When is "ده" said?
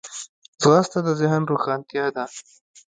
2.15-2.25